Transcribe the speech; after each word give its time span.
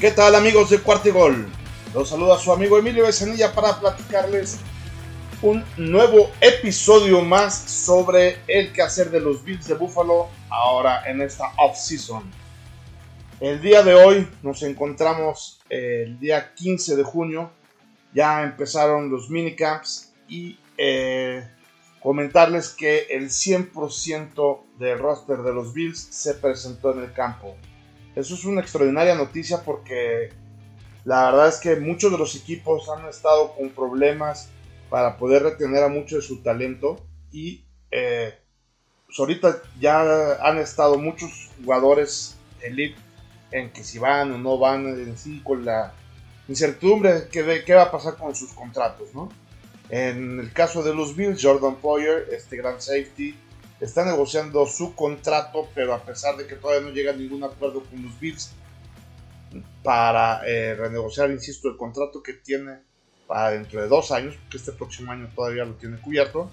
¿Qué 0.00 0.12
tal 0.12 0.34
amigos 0.34 0.70
de 0.70 0.78
Cuartigol? 0.78 1.46
Los 1.92 2.08
saluda 2.08 2.38
su 2.38 2.50
amigo 2.50 2.78
Emilio 2.78 3.04
Becenilla 3.04 3.52
para 3.52 3.78
platicarles 3.78 4.58
un 5.42 5.62
nuevo 5.76 6.30
episodio 6.40 7.20
más 7.20 7.54
sobre 7.54 8.38
el 8.46 8.72
quehacer 8.72 9.10
de 9.10 9.20
los 9.20 9.44
Bills 9.44 9.68
de 9.68 9.74
Buffalo 9.74 10.28
ahora 10.48 11.02
en 11.06 11.20
esta 11.20 11.52
off-season. 11.58 12.22
El 13.40 13.60
día 13.60 13.82
de 13.82 13.92
hoy 13.92 14.26
nos 14.42 14.62
encontramos 14.62 15.60
el 15.68 16.18
día 16.18 16.54
15 16.54 16.96
de 16.96 17.02
junio, 17.02 17.50
ya 18.14 18.42
empezaron 18.42 19.10
los 19.10 19.28
minicamps 19.28 20.14
y 20.28 20.58
eh, 20.78 21.46
comentarles 22.02 22.70
que 22.70 23.00
el 23.10 23.28
100% 23.28 24.60
del 24.78 24.98
roster 24.98 25.42
de 25.42 25.52
los 25.52 25.74
Bills 25.74 26.00
se 26.10 26.32
presentó 26.32 26.94
en 26.94 27.00
el 27.00 27.12
campo. 27.12 27.54
Eso 28.14 28.34
es 28.34 28.44
una 28.44 28.60
extraordinaria 28.60 29.14
noticia 29.14 29.62
porque 29.62 30.30
la 31.04 31.30
verdad 31.30 31.48
es 31.48 31.56
que 31.56 31.76
muchos 31.76 32.12
de 32.12 32.18
los 32.18 32.34
equipos 32.36 32.88
han 32.88 33.06
estado 33.08 33.54
con 33.54 33.70
problemas 33.70 34.50
para 34.88 35.16
poder 35.16 35.42
retener 35.44 35.84
a 35.84 35.88
mucho 35.88 36.16
de 36.16 36.22
su 36.22 36.42
talento 36.42 37.00
y 37.32 37.64
eh, 37.90 38.34
pues 39.06 39.18
ahorita 39.18 39.62
ya 39.80 40.34
han 40.42 40.58
estado 40.58 40.98
muchos 40.98 41.50
jugadores 41.62 42.36
elite 42.60 42.98
en 43.52 43.70
que 43.70 43.84
si 43.84 43.98
van 43.98 44.32
o 44.32 44.38
no 44.38 44.58
van 44.58 44.86
en 44.86 45.16
sí 45.16 45.40
con 45.44 45.64
la 45.64 45.94
incertidumbre 46.48 47.22
de 47.22 47.64
qué 47.64 47.74
va 47.74 47.84
a 47.84 47.90
pasar 47.90 48.16
con 48.16 48.34
sus 48.34 48.52
contratos, 48.52 49.14
¿no? 49.14 49.30
En 49.88 50.38
el 50.38 50.52
caso 50.52 50.82
de 50.82 50.94
los 50.94 51.16
Bills, 51.16 51.42
Jordan 51.42 51.76
Poyer, 51.76 52.28
este 52.30 52.56
gran 52.56 52.80
safety, 52.80 53.36
está 53.80 54.04
negociando 54.04 54.66
su 54.66 54.94
contrato, 54.94 55.68
pero 55.74 55.94
a 55.94 56.02
pesar 56.02 56.36
de 56.36 56.46
que 56.46 56.56
todavía 56.56 56.86
no 56.86 56.94
llega 56.94 57.12
a 57.12 57.16
ningún 57.16 57.42
acuerdo 57.44 57.82
con 57.84 58.02
los 58.02 58.18
Bills 58.20 58.52
para 59.82 60.42
eh, 60.46 60.74
renegociar, 60.74 61.30
insisto, 61.30 61.68
el 61.68 61.76
contrato 61.76 62.22
que 62.22 62.34
tiene 62.34 62.80
para 63.26 63.50
dentro 63.50 63.80
de 63.80 63.88
dos 63.88 64.12
años, 64.12 64.36
porque 64.36 64.58
este 64.58 64.72
próximo 64.72 65.12
año 65.12 65.28
todavía 65.34 65.64
lo 65.64 65.74
tiene 65.74 65.98
cubierto, 65.98 66.50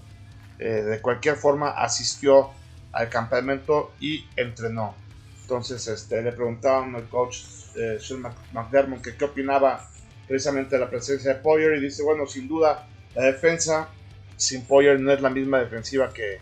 eh, 0.60 0.84
de 0.84 1.02
cualquier 1.02 1.36
forma 1.36 1.72
asistió 1.72 2.52
al 2.92 3.10
campamento 3.10 3.92
y 4.00 4.26
entrenó. 4.36 4.96
Entonces 5.42 5.88
este, 5.88 6.22
le 6.22 6.32
preguntaban 6.32 6.96
al 6.96 7.08
coach 7.10 7.40
eh, 7.76 7.98
Sean 8.00 8.24
McDermott 8.54 9.02
que 9.02 9.16
qué 9.16 9.26
opinaba 9.26 9.88
precisamente 10.28 10.76
de 10.76 10.82
la 10.82 10.90
presencia 10.90 11.34
de 11.34 11.40
Poyer 11.40 11.74
y 11.78 11.82
dice, 11.82 12.04
bueno, 12.04 12.26
sin 12.28 12.48
duda 12.48 12.88
la 13.16 13.24
defensa 13.24 13.90
sin 14.36 14.66
Poyer 14.66 15.00
no 15.00 15.12
es 15.12 15.22
la 15.22 15.30
misma 15.30 15.60
defensiva 15.60 16.14
que 16.14 16.40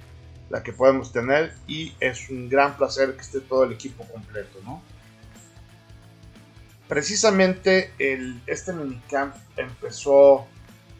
la 0.49 0.63
que 0.63 0.73
podemos 0.73 1.11
tener 1.11 1.53
y 1.67 1.93
es 1.99 2.29
un 2.29 2.49
gran 2.49 2.77
placer 2.77 3.15
que 3.15 3.21
esté 3.21 3.41
todo 3.41 3.63
el 3.63 3.73
equipo 3.73 4.05
completo, 4.05 4.59
¿no? 4.63 4.81
Precisamente 6.87 7.91
el, 7.97 8.39
este 8.45 8.71
minicamp 8.71 9.35
empezó 9.57 10.45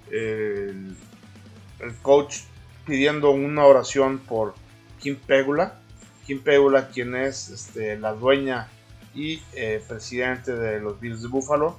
el, 0.10 0.96
coach 2.02 2.40
pidiendo 2.86 3.32
una 3.32 3.66
oración 3.66 4.18
por 4.20 4.56
Kim 5.00 5.16
Pegula. 5.16 5.80
Kim 6.26 6.42
Pegula, 6.42 6.90
quien 6.90 7.16
es 7.16 7.50
este, 7.50 7.98
la 7.98 8.14
dueña 8.14 8.68
y 9.14 9.42
eh, 9.54 9.84
presidente 9.88 10.56
de 10.56 10.80
los 10.80 11.00
Bills 11.00 11.22
de 11.22 11.28
Buffalo, 11.28 11.78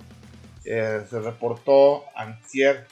eh, 0.64 1.04
se 1.10 1.20
reportó 1.20 2.04
antier 2.14 2.86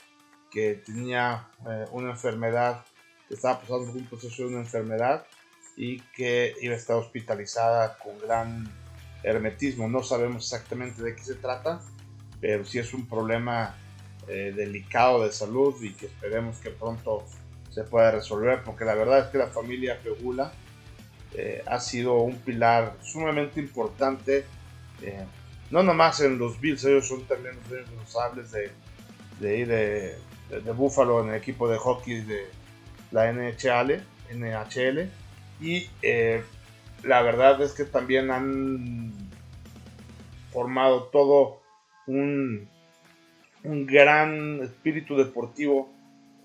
que 0.51 0.81
tenía 0.85 1.47
eh, 1.69 1.85
una 1.91 2.11
enfermedad 2.11 2.83
que 3.27 3.35
estaba 3.35 3.59
pasando 3.59 3.87
por 3.87 3.97
un 3.97 4.05
proceso 4.05 4.43
de 4.43 4.49
una 4.49 4.59
enfermedad 4.59 5.25
y 5.75 5.99
que 6.15 6.53
iba 6.61 6.73
a 6.73 6.77
estar 6.77 6.95
hospitalizada 6.95 7.97
con 7.97 8.19
gran 8.19 8.71
hermetismo. 9.23 9.87
No 9.87 10.03
sabemos 10.03 10.43
exactamente 10.43 11.01
de 11.01 11.15
qué 11.15 11.23
se 11.23 11.35
trata, 11.35 11.81
pero 12.39 12.65
sí 12.65 12.79
es 12.79 12.93
un 12.93 13.07
problema 13.07 13.75
eh, 14.27 14.53
delicado 14.55 15.23
de 15.23 15.31
salud 15.31 15.75
y 15.83 15.93
que 15.93 16.05
esperemos 16.05 16.57
que 16.59 16.69
pronto 16.69 17.25
se 17.69 17.83
pueda 17.83 18.11
resolver, 18.11 18.63
porque 18.63 18.85
la 18.85 18.95
verdad 18.95 19.19
es 19.19 19.25
que 19.27 19.37
la 19.37 19.47
familia 19.47 19.99
Pegula 20.01 20.53
eh, 21.33 21.61
ha 21.65 21.79
sido 21.79 22.19
un 22.19 22.37
pilar 22.37 22.95
sumamente 23.01 23.59
importante, 23.59 24.45
eh, 25.01 25.25
no 25.71 25.83
nomás 25.83 26.21
en 26.21 26.39
los 26.39 26.59
Bills, 26.61 26.85
ellos 26.85 27.07
son 27.07 27.25
también 27.25 27.55
los 27.55 27.69
responsables 27.69 28.51
de, 28.51 28.71
de, 29.39 29.65
de, 29.65 30.17
de, 30.49 30.61
de 30.61 30.71
Buffalo 30.71 31.21
en 31.21 31.29
el 31.29 31.35
equipo 31.35 31.67
de 31.67 31.77
hockey 31.77 32.21
de 32.21 32.47
la 33.11 33.31
NHL, 33.31 34.03
NHL 34.33 35.09
y 35.61 35.87
eh, 36.01 36.43
la 37.03 37.21
verdad 37.21 37.61
es 37.61 37.73
que 37.73 37.85
también 37.85 38.31
han 38.31 39.13
formado 40.51 41.03
todo 41.03 41.61
un, 42.07 42.67
un 43.63 43.85
gran 43.85 44.61
espíritu 44.63 45.17
deportivo 45.17 45.89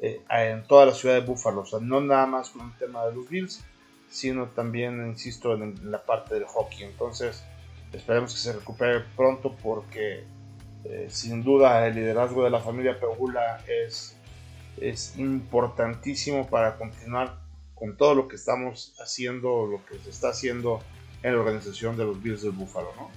eh, 0.00 0.20
en 0.30 0.64
toda 0.64 0.86
la 0.86 0.94
ciudad 0.94 1.14
de 1.14 1.26
Buffalo, 1.26 1.60
o 1.60 1.66
sea, 1.66 1.78
no 1.80 2.00
nada 2.00 2.26
más 2.26 2.50
con 2.50 2.66
el 2.66 2.78
tema 2.78 3.04
de 3.06 3.14
los 3.14 3.28
Bills, 3.28 3.62
sino 4.08 4.48
también, 4.48 5.06
insisto, 5.06 5.54
en, 5.54 5.90
la 5.90 6.02
parte 6.02 6.34
del 6.34 6.44
hockey. 6.44 6.84
Entonces, 6.84 7.44
esperemos 7.92 8.32
que 8.32 8.40
se 8.40 8.52
recupere 8.52 9.04
pronto 9.16 9.54
porque 9.62 10.24
eh, 10.84 11.06
sin 11.10 11.42
duda 11.42 11.86
el 11.86 11.94
liderazgo 11.94 12.44
de 12.44 12.50
la 12.50 12.60
familia 12.60 12.98
Pegula 12.98 13.62
es 13.68 14.16
es 14.78 15.16
importantísimo 15.18 16.48
para 16.48 16.76
continuar 16.76 17.38
con 17.74 17.96
todo 17.96 18.14
lo 18.14 18.28
que 18.28 18.36
estamos 18.36 18.94
haciendo, 19.00 19.66
lo 19.66 19.84
que 19.86 19.98
se 19.98 20.10
está 20.10 20.28
haciendo 20.30 20.80
en 21.22 21.32
la 21.34 21.40
organización 21.40 21.96
de 21.96 22.04
los 22.04 22.22
Bills 22.22 22.42
del 22.42 22.52
Buffalo, 22.52 22.92
¿no? 22.96 23.10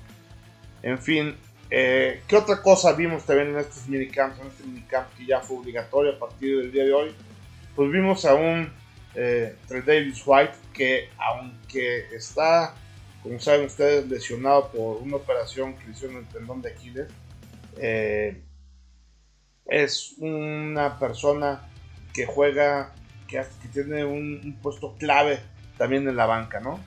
En 0.81 0.99
fin, 0.99 1.35
eh, 1.69 2.21
¿qué 2.27 2.37
otra 2.37 2.61
cosa 2.61 2.93
vimos 2.93 3.25
también 3.25 3.49
en 3.49 3.57
estos 3.57 3.87
minicamps, 3.87 4.39
en 4.39 4.47
este 4.47 4.63
minicamp 4.63 5.13
que 5.15 5.25
ya 5.25 5.39
fue 5.39 5.57
obligatorio 5.57 6.13
a 6.13 6.19
partir 6.19 6.57
del 6.57 6.71
día 6.71 6.83
de 6.83 6.93
hoy? 6.93 7.15
Pues 7.75 7.91
vimos 7.91 8.25
a 8.25 8.35
un 8.35 8.71
eh, 9.15 9.55
Davis 9.69 10.21
White 10.25 10.53
que 10.73 11.09
aunque 11.17 12.15
está, 12.15 12.75
como 13.21 13.39
saben 13.39 13.65
ustedes, 13.65 14.07
lesionado 14.07 14.71
por 14.71 14.97
una 14.97 15.17
operación 15.17 15.75
que 15.75 15.91
hizo 15.91 16.05
en 16.07 16.17
el 16.17 16.25
tendón 16.27 16.61
de 16.61 16.71
Aquiles, 16.71 17.07
eh, 17.77 18.41
es 19.65 20.15
una 20.17 20.99
persona 20.99 21.61
que 22.13 22.25
juega, 22.25 22.93
que, 23.27 23.43
tiene 23.71 24.05
un, 24.05 24.57
puesto 24.61 24.95
clave 24.97 25.39
también 25.77 26.07
en 26.07 26.15
la 26.15 26.25
banca, 26.25 26.59
¿no? 26.59 26.79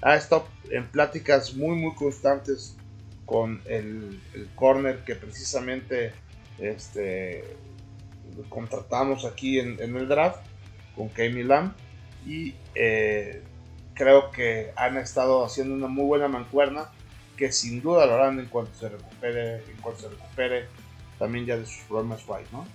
Ha 0.00 0.16
estado 0.16 0.48
en 0.70 0.86
pláticas 0.88 1.54
muy, 1.54 1.76
muy 1.76 1.94
constantes 1.94 2.76
con 3.24 3.62
el, 3.66 4.20
corner 4.56 5.04
que 5.04 5.14
precisamente 5.14 6.12
este, 6.58 7.44
contratamos 8.48 9.24
aquí 9.24 9.60
en, 9.60 9.78
el 9.80 10.08
draft, 10.08 10.44
con 10.96 11.08
Kami 11.08 11.44
Lam, 11.44 11.74
y 12.26 12.54
eh, 12.74 13.42
creo 13.94 14.30
que 14.30 14.72
han 14.76 14.96
estado 14.96 15.44
haciendo 15.44 15.74
una 15.74 15.86
muy 15.86 16.04
buena 16.04 16.28
mancuerna 16.28 16.90
que 17.36 17.52
sin 17.52 17.80
duda 17.80 18.06
lo 18.06 18.14
harán 18.14 18.38
en 18.38 18.46
cuanto 18.46 18.74
se 18.74 18.88
recupere, 18.88 19.56
en 19.56 19.76
cuanto 19.80 20.02
se 20.02 20.08
recupere 20.08 20.66
también 21.22 21.46
ya 21.46 21.56
de 21.56 21.64
sus 21.64 21.84
problemas 21.84 22.24
White, 22.26 22.48
¿no? 22.50 22.66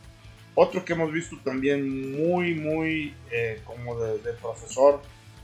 Otro 0.56 0.85
que 0.85 0.94
hemos 0.94 1.12
visto 1.12 1.35
también 1.44 2.16
muy, 2.16 2.56
muy 2.56 3.13
eh, 3.30 3.62
como 3.66 4.00
de, 4.00 4.31
profesor, 4.41 5.02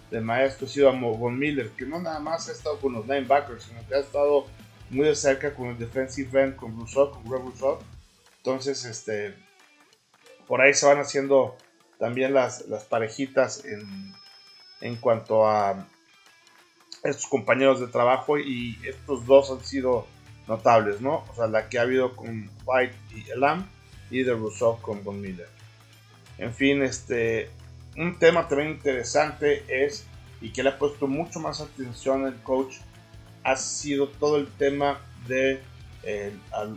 de 0.09 0.21
maestro, 0.21 0.67
ha 0.67 0.69
sido 0.69 0.93
Von 0.93 1.37
Miller, 1.37 1.69
que 1.71 1.85
no 1.85 1.99
nada 1.99 2.21
más 2.21 2.47
ha 2.47 2.53
estado 2.53 2.79
con 2.79 2.93
los 2.93 3.05
linebackers, 3.05 3.65
sino 3.65 3.85
que 3.89 3.95
ha 3.95 3.99
estado 3.99 4.45
muy 4.89 5.05
de 5.05 5.15
cerca 5.15 5.53
con 5.53 5.67
el 5.67 5.77
defensive 5.77 6.41
end, 6.41 6.55
con 6.55 6.79
Rousseau, 6.79 7.11
con 7.11 7.25
Greg 7.25 7.41
Rousseau. 7.41 7.79
Entonces, 8.37 8.85
este, 8.85 9.35
por 10.47 10.61
ahí 10.61 10.73
se 10.73 10.85
van 10.85 10.99
haciendo 10.99 11.57
también 11.99 12.33
las, 12.33 12.69
las 12.69 12.85
parejitas 12.85 13.65
en, 13.65 14.13
en 14.79 14.95
cuanto 14.95 15.45
a 15.45 15.89
estos 17.03 17.27
compañeros 17.27 17.81
de 17.81 17.87
trabajo 17.87 18.39
y 18.39 18.79
estos 18.87 19.25
dos 19.25 19.51
han 19.51 19.59
sido 19.65 20.07
notables, 20.47 21.01
¿no? 21.01 21.25
O 21.31 21.35
sea, 21.35 21.47
la 21.47 21.69
que 21.69 21.79
ha 21.79 21.83
habido 21.83 22.15
con 22.15 22.49
White 22.65 22.95
y 23.15 23.29
Elam 23.29 23.67
y 24.09 24.23
de 24.23 24.33
Rousseau 24.33 24.79
con 24.81 25.03
Von 25.03 25.21
Miller. 25.21 25.47
En 26.37 26.53
fin, 26.53 26.81
este, 26.81 27.49
un 27.97 28.17
tema 28.17 28.47
también 28.47 28.71
interesante 28.71 29.63
es, 29.67 30.05
y 30.41 30.51
que 30.51 30.63
le 30.63 30.69
ha 30.69 30.79
puesto 30.79 31.07
mucho 31.07 31.39
más 31.39 31.61
atención 31.61 32.25
el 32.27 32.35
coach, 32.41 32.75
ha 33.43 33.55
sido 33.55 34.07
todo 34.07 34.37
el 34.37 34.47
tema 34.47 34.99
de 35.27 35.61
eh, 36.03 36.33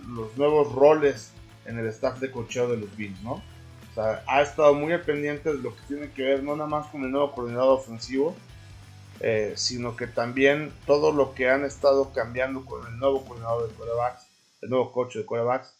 los 0.08 0.36
nuevos 0.36 0.72
roles 0.72 1.32
en 1.64 1.78
el 1.78 1.86
staff 1.86 2.18
de 2.20 2.30
cocheo 2.30 2.68
de 2.68 2.76
los 2.76 2.96
Bills, 2.96 3.20
¿no? 3.22 3.32
O 3.32 3.94
sea, 3.94 4.22
ha 4.26 4.42
estado 4.42 4.74
muy 4.74 4.92
al 4.92 5.02
pendiente 5.02 5.52
de 5.52 5.58
lo 5.58 5.74
que 5.74 5.82
tiene 5.88 6.10
que 6.10 6.22
ver 6.22 6.42
no 6.42 6.54
nada 6.54 6.68
más 6.68 6.86
con 6.88 7.02
el 7.02 7.10
nuevo 7.10 7.32
coordinador 7.32 7.78
ofensivo, 7.78 8.36
eh, 9.20 9.54
sino 9.56 9.96
que 9.96 10.06
también 10.06 10.72
todo 10.86 11.12
lo 11.12 11.34
que 11.34 11.48
han 11.48 11.64
estado 11.64 12.12
cambiando 12.12 12.64
con 12.64 12.86
el 12.86 12.98
nuevo 12.98 13.24
coordinador 13.24 13.68
de 13.68 13.74
quarterbacks, 13.74 14.26
el 14.62 14.70
nuevo 14.70 14.92
coach 14.92 15.16
de 15.16 15.24
quarterbacks 15.24 15.74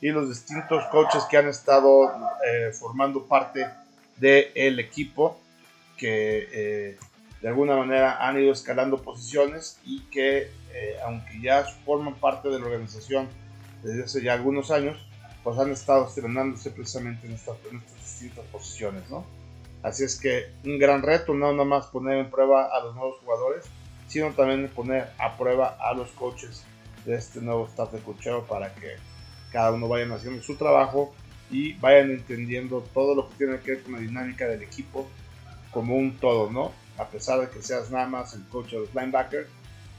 y 0.00 0.08
los 0.08 0.28
distintos 0.28 0.84
coaches 0.90 1.24
que 1.30 1.36
han 1.36 1.48
estado 1.48 2.10
eh, 2.46 2.72
formando 2.72 3.26
parte 3.26 3.66
del 4.16 4.78
equipo 4.78 5.40
que 5.96 6.48
eh, 6.52 6.98
de 7.40 7.48
alguna 7.48 7.76
manera 7.76 8.26
han 8.26 8.40
ido 8.40 8.52
escalando 8.52 9.02
posiciones 9.02 9.78
y 9.84 10.00
que 10.04 10.50
aunque 11.04 11.40
ya 11.42 11.64
forman 11.84 12.14
parte 12.14 12.48
de 12.48 12.58
la 12.58 12.64
organización 12.64 13.28
desde 13.82 14.04
hace 14.04 14.22
ya 14.22 14.32
algunos 14.32 14.70
años, 14.70 14.96
pues 15.42 15.58
han 15.58 15.70
estado 15.70 16.06
estrenándose 16.06 16.70
precisamente 16.70 17.26
en, 17.26 17.34
estas 17.34 17.56
distintas 18.00 18.44
posiciones, 18.46 19.08
¿no? 19.10 19.24
Así 19.82 20.04
es 20.04 20.18
que 20.18 20.46
un 20.64 20.78
gran 20.78 21.02
reto, 21.02 21.34
no 21.34 21.52
nada 21.52 21.64
más 21.64 21.86
poner 21.86 22.18
en 22.18 22.30
prueba 22.30 22.66
a 22.66 22.84
los 22.84 22.94
nuevos 22.94 23.18
jugadores, 23.20 23.64
sino 24.06 24.30
también 24.32 24.68
poner 24.68 25.10
a 25.18 25.36
prueba 25.36 25.76
a 25.80 25.92
los 25.94 26.10
coaches 26.12 26.64
de 27.04 27.16
este 27.16 27.40
nuevo 27.40 27.66
staff 27.66 27.92
de 27.92 28.00
cocheo 28.00 28.44
para 28.44 28.72
que 28.74 28.96
cada 29.50 29.72
uno 29.72 29.88
vayan 29.88 30.12
haciendo 30.12 30.42
su 30.42 30.56
trabajo 30.56 31.12
y 31.50 31.74
vayan 31.74 32.10
entendiendo 32.10 32.82
todo 32.94 33.14
lo 33.14 33.28
que 33.28 33.36
tiene 33.36 33.58
que 33.60 33.72
ver 33.72 33.82
con 33.82 33.94
la 33.94 33.98
dinámica 33.98 34.46
del 34.46 34.62
equipo 34.62 35.08
como 35.72 35.96
un 35.96 36.16
todo, 36.18 36.50
¿no? 36.50 36.72
A 36.98 37.08
pesar 37.08 37.40
de 37.40 37.48
que 37.48 37.62
seas 37.62 37.90
nada 37.90 38.06
más 38.06 38.34
el 38.34 38.46
coach 38.48 38.70
de 38.70 38.80
los 38.80 38.94
linebackers, 38.94 39.48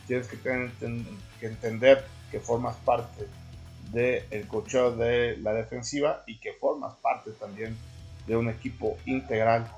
tienes 0.07 0.27
que, 0.27 0.37
tener, 0.37 0.71
que 1.39 1.47
entender 1.47 2.05
que 2.31 2.39
formas 2.39 2.75
parte 2.77 3.27
del 3.91 4.47
cocheo 4.47 4.95
de 4.95 5.37
la 5.37 5.53
defensiva 5.53 6.23
y 6.25 6.39
que 6.39 6.53
formas 6.53 6.95
parte 6.95 7.31
también 7.31 7.77
de 8.27 8.37
un 8.37 8.49
equipo 8.49 8.97
integral 9.05 9.69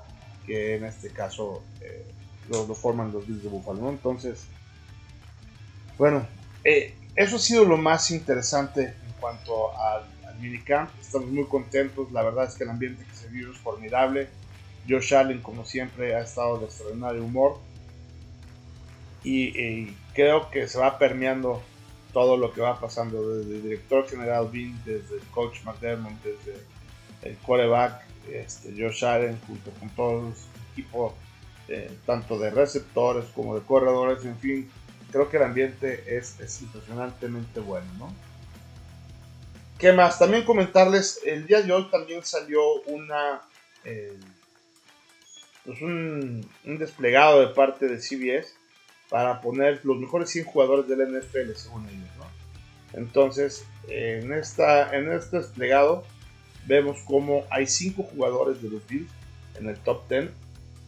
que 0.46 0.76
en 0.76 0.84
este 0.84 1.10
caso 1.10 1.62
eh, 1.80 2.04
lo, 2.48 2.66
forman 2.74 3.12
los 3.12 3.26
Bills 3.26 3.42
de 3.42 3.48
Buffalo. 3.48 3.88
Entonces, 3.90 4.46
bueno, 5.98 6.26
eh, 6.64 6.94
eso 7.16 7.36
ha 7.36 7.40
sido 7.40 7.64
lo 7.64 7.76
más 7.76 8.10
interesante 8.10 8.82
en 8.84 9.12
cuanto 9.20 9.76
al, 9.78 10.04
al, 10.26 10.38
minicamp. 10.38 10.90
Estamos 11.00 11.28
muy 11.28 11.46
contentos, 11.46 12.12
la 12.12 12.22
verdad 12.22 12.46
es 12.46 12.54
que 12.54 12.64
el 12.64 12.70
ambiente 12.70 13.04
que 13.04 13.14
se 13.14 13.28
vive 13.28 13.50
es 13.50 13.58
formidable. 13.58 14.28
Josh 14.88 15.14
Allen, 15.14 15.40
como 15.40 15.64
siempre, 15.64 16.14
ha 16.14 16.20
estado 16.20 16.58
de 16.58 16.66
extraordinario 16.66 17.24
humor. 17.24 17.58
Y, 19.24 19.92
creo 20.14 20.50
que 20.50 20.68
se 20.68 20.78
va 20.78 20.98
permeando 20.98 21.60
todo 22.12 22.36
lo 22.36 22.52
que 22.52 22.60
va 22.60 22.78
pasando 22.80 23.36
desde 23.36 23.56
el 23.56 23.62
director 23.64 24.08
general 24.08 24.48
Bean, 24.50 24.80
desde 24.84 25.16
el 25.16 25.22
coach 25.32 25.64
McDermott, 25.64 26.14
desde 26.22 26.62
el 27.22 27.36
quarterback 27.38 28.02
este, 28.32 28.72
Josh 28.76 29.04
Allen, 29.04 29.38
junto 29.46 29.70
con 29.72 29.88
todo 29.90 30.32
su 30.34 30.72
equipo, 30.72 31.14
eh, 31.68 31.90
tanto 32.06 32.38
de 32.38 32.50
receptores 32.50 33.24
como 33.34 33.54
de 33.54 33.62
corredores, 33.64 34.24
en 34.24 34.38
fin, 34.38 34.70
creo 35.10 35.28
que 35.28 35.36
el 35.36 35.44
ambiente 35.44 36.16
es, 36.16 36.38
impresionantemente 36.60 37.60
bueno, 37.60 37.86
¿no? 37.98 38.12
¿Qué 39.78 39.92
más? 39.92 40.18
También 40.18 40.44
comentarles, 40.44 41.20
el 41.24 41.46
día 41.46 41.62
de 41.62 41.72
hoy 41.72 41.88
también 41.90 42.24
salió 42.24 42.62
una, 42.86 43.42
eh, 43.84 44.18
pues 45.64 45.82
un, 45.82 46.48
desplegado 46.64 47.40
de 47.40 47.48
parte 47.48 47.86
de 47.86 47.98
CBS 47.98 48.54
para 49.10 49.40
poner 49.40 49.80
los 49.84 49.98
mejores 49.98 50.30
100 50.30 50.46
jugadores 50.46 50.88
del 50.88 51.00
NFL, 51.00 51.52
según 51.54 51.88
ellos. 51.88 52.06
Entonces, 52.92 53.66
en, 53.88 54.32
esta, 54.32 54.96
en 54.96 55.12
este 55.12 55.38
desplegado 55.38 56.04
vemos 56.66 57.00
como 57.04 57.44
hay 57.50 57.66
5 57.66 58.02
jugadores 58.02 58.62
de 58.62 58.70
los 58.70 58.86
Bills 58.86 59.10
en 59.58 59.68
el 59.68 59.76
top 59.78 60.08
10. 60.08 60.30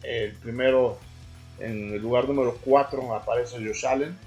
El 0.03 0.33
primero, 0.33 0.97
en 1.59 1.93
el 1.93 2.01
lugar 2.01 2.27
número 2.27 2.57
4 2.63 3.15
aparece 3.15 3.57
Josh 3.57 3.85
Allen. 3.85 4.17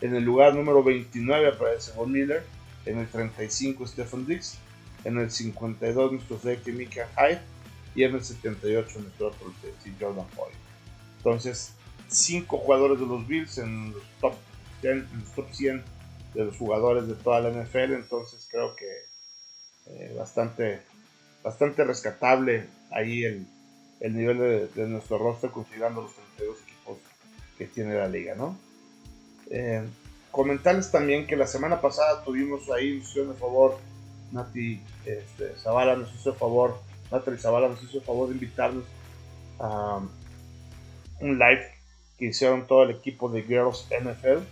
En 0.00 0.14
el 0.16 0.24
lugar 0.24 0.54
número 0.54 0.82
29 0.82 1.48
aparece 1.48 1.92
Von 1.92 2.12
Miller. 2.12 2.42
En 2.86 2.98
el 2.98 3.06
35 3.08 3.86
Stephen 3.86 4.26
Dix. 4.26 4.58
En 5.04 5.18
el 5.18 5.30
52 5.30 6.12
nuestro 6.12 6.36
safety 6.36 6.72
Mika 6.72 7.08
Hyde. 7.16 7.40
Y 7.94 8.04
en 8.04 8.14
el 8.14 8.24
78 8.24 9.00
nuestro 9.00 9.28
otro 9.28 9.52
Jordan 10.00 10.26
Boyd. 10.36 10.54
Entonces, 11.18 11.74
5 12.08 12.58
jugadores 12.58 12.98
de 12.98 13.06
los 13.06 13.26
Bills 13.26 13.58
en 13.58 13.92
los 13.92 14.02
top 14.20 14.34
10, 14.82 14.92
en 14.94 15.20
los 15.20 15.32
top 15.32 15.52
100 15.52 15.84
de 16.34 16.44
los 16.44 16.56
jugadores 16.56 17.06
de 17.06 17.14
toda 17.14 17.40
la 17.40 17.50
NFL. 17.50 17.94
Entonces 17.94 18.48
creo 18.50 18.74
que 18.76 18.86
eh, 19.86 20.14
bastante, 20.16 20.82
bastante 21.42 21.84
rescatable 21.84 22.66
ahí 22.90 23.24
el, 23.24 23.46
el 24.00 24.16
nivel 24.16 24.70
de, 24.74 24.88
nuestro 24.88 25.18
roster 25.18 25.50
considerando 25.50 26.02
los 26.02 26.14
32 26.14 26.62
equipos 26.62 26.98
que 27.56 27.66
tiene 27.66 27.94
la 27.94 28.08
liga, 28.08 28.34
¿no? 28.34 28.56
Eh, 29.50 29.82
comentarles 30.30 30.90
también 30.90 31.26
que 31.26 31.36
la 31.36 31.46
semana 31.46 31.80
pasada 31.80 32.24
tuvimos 32.24 32.70
ahí, 32.70 32.98
nos 32.98 33.10
hizo 33.10 33.34
favor, 33.34 33.78
Nati 34.32 34.80
este, 35.04 35.54
Zavala 35.58 35.96
nos 35.96 36.14
hizo 36.14 36.30
el 36.30 36.36
favor, 36.36 36.78
Natalie 37.10 37.38
Zavala 37.38 37.68
nos 37.68 37.82
hizo 37.82 37.98
el 37.98 38.04
favor 38.04 38.28
de 38.28 38.34
invitarnos 38.34 38.84
a 39.58 40.00
un 41.20 41.38
live 41.38 41.66
que 42.18 42.26
hicieron 42.26 42.66
todo 42.66 42.84
el 42.84 42.90
equipo 42.90 43.28
de 43.28 43.42
Girls 43.42 43.86
NFL 43.90 44.42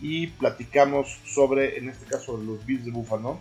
y 0.00 0.26
platicamos 0.26 1.20
sobre, 1.24 1.78
en 1.78 1.88
este 1.88 2.04
caso, 2.06 2.36
los 2.36 2.64
Bills 2.66 2.84
de 2.84 2.90
Buffalo. 2.90 3.38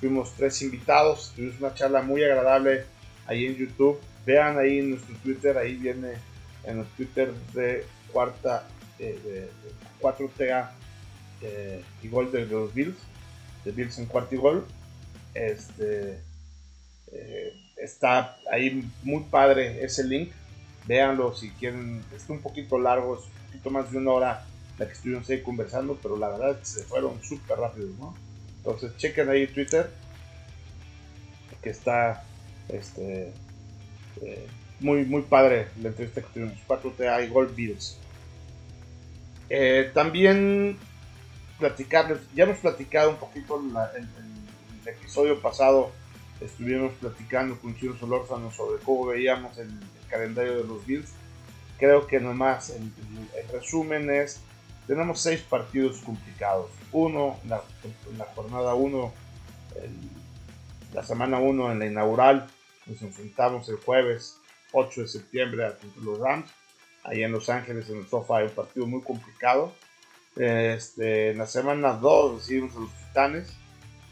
Fuimos 0.00 0.32
tres 0.36 0.60
invitados, 0.62 1.32
tuvimos 1.36 1.60
una 1.60 1.74
charla 1.74 2.02
muy 2.02 2.24
agradable 2.24 2.84
ahí 3.26 3.46
en 3.46 3.56
YouTube. 3.56 4.00
Vean 4.26 4.58
ahí 4.58 4.78
en 4.78 4.90
nuestro 4.90 5.14
Twitter, 5.16 5.56
ahí 5.58 5.76
viene 5.76 6.14
en 6.64 6.80
el 6.80 6.86
Twitter 6.96 7.32
de 7.54 7.86
cuarta, 8.12 8.66
eh, 8.98 9.18
de, 9.24 9.50
4TA 10.00 10.70
eh, 11.42 11.82
y 12.02 12.08
gol 12.08 12.32
de 12.32 12.46
los 12.46 12.72
Bills, 12.72 12.96
de 13.64 13.72
Bills 13.72 13.98
en 13.98 14.06
cuarto 14.06 14.34
y 14.34 14.38
gol. 14.38 14.66
Este, 15.34 16.20
eh, 17.12 17.54
está 17.76 18.36
ahí 18.50 18.90
muy 19.02 19.24
padre 19.24 19.84
ese 19.84 20.04
link 20.04 20.32
véanlo 20.86 21.34
si 21.34 21.50
quieren. 21.50 22.02
Está 22.14 22.32
un 22.32 22.40
poquito 22.40 22.78
largo, 22.78 23.18
es 23.18 23.24
un 23.24 23.46
poquito 23.46 23.70
más 23.70 23.90
de 23.90 23.98
una 23.98 24.10
hora 24.10 24.46
la 24.78 24.86
que 24.86 24.92
estuvimos 24.92 25.28
ahí 25.30 25.42
conversando, 25.42 25.98
pero 26.02 26.16
la 26.16 26.28
verdad 26.30 26.50
es 26.52 26.56
que 26.58 26.64
se 26.64 26.82
fueron 26.84 27.22
súper 27.22 27.58
rápidos, 27.58 27.90
¿no? 27.98 28.14
Entonces 28.60 28.94
chequen 28.98 29.30
ahí 29.30 29.46
Twitter, 29.46 29.90
que 31.62 31.70
está 31.70 32.24
este, 32.68 33.32
eh, 34.20 34.46
muy, 34.80 35.04
muy 35.04 35.22
padre 35.22 35.68
la 35.80 35.88
entrevista 35.88 36.20
que 36.20 36.28
tuvimos, 36.28 36.58
4TA 36.66 37.24
y 37.24 37.28
Gold 37.28 37.54
Bills. 37.54 37.98
Eh, 39.48 39.90
también 39.94 40.76
platicarles, 41.58 42.20
ya 42.34 42.44
hemos 42.44 42.58
platicado 42.58 43.10
un 43.10 43.16
poquito 43.16 43.60
en 43.96 44.02
el, 44.02 44.08
episodio 44.86 45.40
pasado, 45.40 45.92
estuvimos 46.40 46.92
platicando 46.94 47.58
con 47.60 47.76
Chino 47.76 47.96
Solórzano 47.96 48.50
sobre 48.50 48.82
cómo 48.82 49.06
veíamos 49.06 49.56
el, 49.58 49.70
calendario 50.08 50.56
de 50.56 50.64
los 50.64 50.84
Bills. 50.84 51.10
Creo 51.78 52.06
que 52.08 52.18
nomás 52.18 52.70
el, 52.70 52.82
el, 52.82 53.48
resumen 53.52 54.10
es, 54.10 54.40
tenemos 54.90 55.20
seis 55.20 55.40
partidos 55.40 56.00
complicados. 56.00 56.68
Uno, 56.90 57.38
la, 57.46 57.62
la 58.18 58.24
jornada 58.34 58.74
1, 58.74 59.12
la 60.92 61.04
semana 61.04 61.38
1 61.38 61.70
en 61.70 61.78
la 61.78 61.86
inaugural, 61.86 62.48
nos 62.86 63.00
enfrentamos 63.00 63.68
el 63.68 63.76
jueves 63.76 64.40
8 64.72 65.02
de 65.02 65.06
septiembre 65.06 65.64
a 65.64 65.76
los 66.02 66.18
Rams, 66.18 66.50
ahí 67.04 67.22
en 67.22 67.30
Los 67.30 67.48
Ángeles, 67.48 67.88
en 67.88 67.98
el 67.98 68.08
sofá, 68.08 68.42
un 68.42 68.50
partido 68.50 68.84
muy 68.88 69.00
complicado. 69.02 69.72
Este, 70.34 71.30
en 71.30 71.38
la 71.38 71.46
semana 71.46 71.92
2 71.92 72.40
recibimos 72.40 72.74
a 72.74 72.80
los 72.80 72.90
Titanes. 72.90 73.56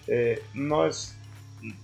Eh, 0.06 0.40
no 0.54 0.87
es 0.87 1.16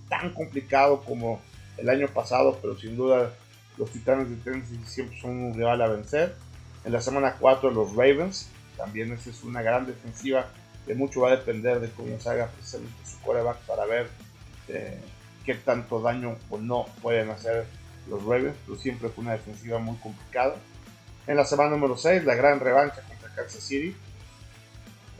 tan 0.07 0.33
complicado 0.33 1.01
como 1.01 1.41
el 1.75 1.89
año 1.89 2.07
pasado, 2.07 2.57
pero 2.61 2.77
sin 2.77 2.95
duda 2.95 3.33
los 3.77 3.91
Titanes 3.91 4.29
de 4.29 4.37
Tennessee 4.37 4.79
siempre 4.85 5.19
son 5.19 5.31
un 5.31 5.53
rival 5.53 5.81
a 5.81 5.89
vencer. 5.89 6.37
En 6.85 6.93
la 6.93 7.01
semana 7.01 7.35
4 7.37 7.71
los 7.71 7.93
Ravens, 7.93 8.51
también 8.77 9.11
esa 9.13 9.29
es 9.29 9.43
una 9.43 9.61
gran 9.61 9.85
defensiva 9.85 10.47
que 10.85 10.93
mucho 10.93 11.21
va 11.21 11.29
a 11.29 11.37
depender 11.37 11.79
de 11.79 11.89
cómo 11.91 12.19
se 12.19 12.29
haga 12.29 12.47
precisamente 12.47 12.93
su 13.05 13.19
coreback 13.21 13.57
para 13.59 13.85
ver 13.85 14.09
eh, 14.67 14.99
qué 15.45 15.55
tanto 15.55 16.01
daño 16.01 16.37
o 16.49 16.57
no 16.57 16.85
pueden 17.01 17.29
hacer 17.29 17.65
los 18.09 18.23
Ravens, 18.23 18.55
pero 18.65 18.77
siempre 18.77 19.09
fue 19.09 19.23
una 19.23 19.33
defensiva 19.33 19.79
muy 19.79 19.97
complicada. 19.97 20.55
En 21.27 21.37
la 21.37 21.45
semana 21.45 21.71
número 21.71 21.97
6, 21.97 22.23
la 22.25 22.35
gran 22.35 22.59
revancha 22.59 23.01
contra 23.01 23.29
Kansas 23.33 23.63
City. 23.63 23.95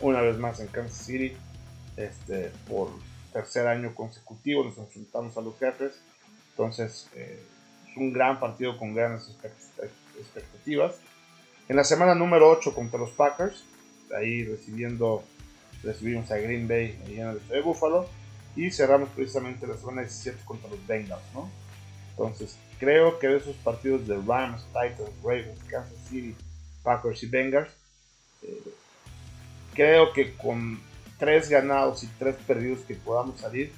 Una 0.02 0.22
vez 0.22 0.38
más 0.38 0.60
en 0.60 0.68
Kansas 0.68 1.06
City, 1.06 1.36
este, 1.98 2.52
por 2.68 2.90
tercer 3.34 3.68
año 3.68 3.96
consecutivo 3.96 4.64
nos 4.64 4.78
enfrentamos 4.78 5.36
a 5.38 5.42
los 5.42 5.58
jefes. 5.58 5.94
Entonces, 6.52 7.10
eh, 7.16 7.44
un 7.98 8.14
gran 8.14 8.40
partido 8.40 8.78
con 8.78 8.94
grandes 8.94 9.30
expectativas. 10.18 10.96
En 11.68 11.76
la 11.76 11.84
semana 11.84 12.14
número 12.14 12.50
8 12.50 12.76
contra 12.76 13.00
los 13.00 13.10
Packers, 13.12 13.64
ahí 14.16 14.44
recibiendo, 14.44 15.24
recibimos 15.84 16.30
a 16.32 16.38
Green 16.38 16.68
Bay 16.68 17.00
en 17.08 17.28
el 17.28 17.48
de 17.48 17.62
Buffalo. 17.62 18.08
Y 18.56 18.72
cerramos 18.72 19.10
precisamente 19.10 19.68
la 19.68 19.76
semana 19.76 20.02
17 20.02 20.46
contra 20.46 20.70
los 20.70 20.86
Bengals, 20.88 21.24
¿no? 21.34 21.50
Entonces, 22.12 22.58
creo 22.80 23.20
que 23.20 23.28
de 23.28 23.38
esos 23.38 23.56
partidos 23.58 24.08
de 24.08 24.16
Rams, 24.16 24.64
Titans, 24.68 25.12
Ravens, 25.22 25.60
Kansas 25.68 25.98
City, 26.10 26.34
Packers 26.82 27.24
y 27.24 27.28
Bengals, 27.28 27.70
eh, 28.44 28.74
creo 29.74 30.14
que 30.14 30.34
con 30.36 30.80
tres 31.20 31.50
ganados 31.50 32.04
y 32.04 32.08
tres 32.18 32.38
perdidos 32.48 32.80
que 32.88 32.96
podamos 32.96 33.42
salir, 33.42 33.74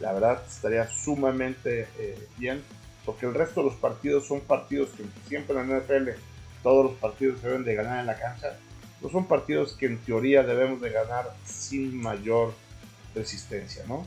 la 0.00 0.14
verdad 0.14 0.42
estaría 0.48 0.88
sumamente 0.88 1.86
eh, 1.98 2.28
bien 2.38 2.62
porque 3.04 3.26
el 3.26 3.34
resto 3.34 3.60
de 3.60 3.66
los 3.70 3.76
partidos 3.76 4.26
son 4.26 4.40
partidos 4.40 4.90
que 4.90 5.04
siempre 5.28 5.58
en 5.58 5.68
la 5.68 5.78
NFL 5.78 6.10
todos 6.62 6.84
los 6.86 6.94
partidos 6.94 7.40
se 7.40 7.48
deben 7.48 7.64
de 7.64 7.74
ganar 7.74 8.00
en 8.00 8.06
la 8.06 8.18
cancha, 8.18 8.56
no 9.00 9.10
son 9.10 9.26
partidos 9.26 9.74
que 9.74 9.86
en 9.86 9.98
teoría 9.98 10.42
debemos 10.42 10.80
de 10.80 10.90
ganar 10.90 11.34
sin 11.44 12.00
mayor 12.00 12.54
resistencia, 13.14 13.84
¿no? 13.88 14.06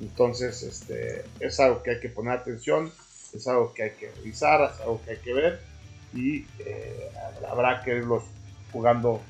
Entonces, 0.00 0.62
este, 0.62 1.24
es 1.38 1.60
algo 1.60 1.82
que 1.82 1.92
hay 1.92 2.00
que 2.00 2.08
poner 2.08 2.38
atención, 2.38 2.90
es 3.32 3.46
algo 3.46 3.72
que 3.72 3.84
hay 3.84 3.90
que 3.92 4.10
revisar, 4.10 4.72
es 4.72 4.80
algo 4.80 5.00
que 5.04 5.12
hay 5.12 5.18
que 5.18 5.32
ver 5.32 5.60
y 6.12 6.46
eh, 6.60 7.10
habrá 7.48 7.82
que 7.82 7.96
irlos 7.96 8.24
jugando 8.72 9.20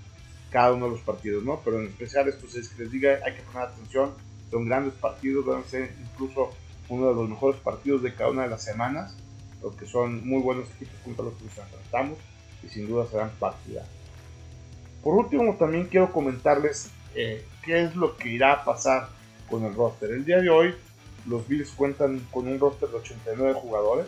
cada 0.51 0.73
uno 0.73 0.87
de 0.87 0.93
los 0.93 1.01
partidos, 1.01 1.45
¿no? 1.45 1.61
Pero 1.65 1.81
en 1.81 1.89
especial 1.89 2.29
estos 2.29 2.53
seis 2.53 2.69
que 2.71 2.85
les 2.85 2.93
diga, 2.93 3.19
hay 3.25 3.35
que 3.35 3.43
poner 3.43 3.69
atención, 3.69 4.15
son 4.51 4.67
grandes 4.67 4.95
partidos, 4.95 5.45
van 5.45 5.61
a 5.61 5.65
ser 5.65 5.93
incluso 6.01 6.51
uno 6.89 7.09
de 7.09 7.15
los 7.15 7.29
mejores 7.29 7.61
partidos 7.61 8.03
de 8.03 8.15
cada 8.15 8.31
una 8.31 8.43
de 8.45 8.49
las 8.49 8.63
semanas, 8.63 9.17
porque 9.61 9.87
son 9.87 10.27
muy 10.27 10.41
buenos 10.43 10.69
equipos 10.77 10.95
contra 11.05 11.25
los 11.25 11.35
que 11.35 11.45
nos 11.45 11.59
enfrentamos 11.59 12.19
y 12.65 12.69
sin 12.69 12.89
duda 12.89 13.07
serán 13.07 13.31
partida. 13.39 13.85
Por 15.03 15.15
último, 15.15 15.57
también 15.57 15.87
quiero 15.87 16.11
comentarles 16.13 16.91
eh, 17.15 17.45
qué 17.63 17.85
es 17.85 17.95
lo 17.95 18.17
que 18.17 18.31
irá 18.31 18.53
a 18.53 18.65
pasar 18.65 19.09
con 19.51 19.65
el 19.65 19.75
roster. 19.75 20.11
El 20.11 20.25
día 20.25 20.41
de 20.41 20.49
hoy, 20.49 20.75
los 21.27 21.47
Bills 21.47 21.71
cuentan 21.71 22.21
con 22.31 22.49
un 22.49 22.59
roster 22.59 22.89
de 22.89 22.97
89 22.97 23.55
jugadores. 23.55 24.07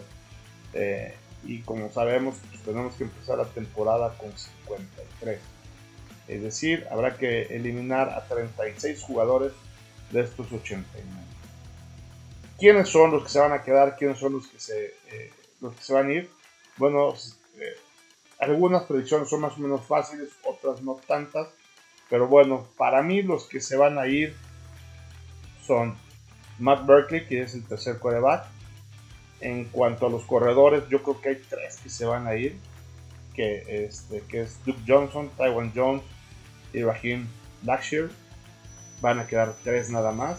Eh, 0.72 1.14
y 1.44 1.60
como 1.60 1.90
sabemos, 1.92 2.36
pues, 2.50 2.62
tenemos 2.62 2.94
que 2.94 3.04
empezar 3.04 3.38
la 3.38 3.44
temporada 3.44 4.14
con 4.18 4.36
53. 4.36 5.38
Es 6.28 6.42
decir, 6.42 6.86
habrá 6.90 7.16
que 7.16 7.42
eliminar 7.42 8.10
a 8.10 8.24
36 8.26 9.02
jugadores 9.02 9.52
de 10.10 10.22
estos 10.22 10.50
89. 10.50 11.26
¿Quiénes 12.58 12.88
son 12.88 13.12
los 13.12 13.24
que 13.24 13.28
se 13.28 13.38
van 13.38 13.52
a 13.52 13.62
quedar? 13.62 13.96
¿Quiénes 13.96 14.18
son 14.18 14.32
los 14.32 14.46
que 14.46 14.58
se, 14.58 14.86
eh, 15.12 15.30
los 15.60 15.74
que 15.74 15.82
se 15.82 15.92
van 15.92 16.08
a 16.08 16.12
ir? 16.12 16.30
Bueno, 16.78 17.14
eh, 17.58 17.76
algunas 18.46 18.84
predicciones 18.84 19.28
son 19.28 19.40
más 19.40 19.56
o 19.56 19.60
menos 19.60 19.84
fáciles, 19.84 20.30
otras 20.44 20.82
no 20.82 20.98
tantas. 21.06 21.48
Pero 22.08 22.28
bueno, 22.28 22.66
para 22.76 23.02
mí 23.02 23.22
los 23.22 23.46
que 23.48 23.60
se 23.60 23.76
van 23.76 23.98
a 23.98 24.06
ir 24.06 24.34
son 25.66 25.96
Matt 26.58 26.86
Berkeley, 26.86 27.26
que 27.26 27.42
es 27.42 27.54
el 27.54 27.64
tercer 27.64 27.98
quarterback. 27.98 28.46
En 29.40 29.64
cuanto 29.66 30.06
a 30.06 30.10
los 30.10 30.24
corredores, 30.24 30.84
yo 30.88 31.02
creo 31.02 31.20
que 31.20 31.28
hay 31.30 31.42
tres 31.48 31.78
que 31.78 31.90
se 31.90 32.06
van 32.06 32.26
a 32.26 32.34
ir. 32.36 32.58
Que, 33.34 33.84
este, 33.84 34.22
que 34.22 34.42
es 34.42 34.64
Duke 34.64 34.80
Johnson, 34.86 35.30
Taiwan 35.36 35.72
Jones 35.74 36.02
y 36.72 36.82
Raheem 36.82 37.26
Blackshear. 37.62 38.08
Van 39.02 39.18
a 39.18 39.26
quedar 39.26 39.54
tres 39.62 39.90
nada 39.90 40.12
más. 40.12 40.38